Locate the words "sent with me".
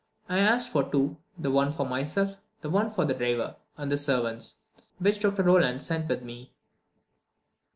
5.83-6.55